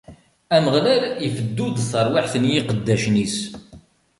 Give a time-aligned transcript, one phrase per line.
[0.55, 3.37] Ameɣlal ifeddu-d tarwiḥt n yiqeddacen-is.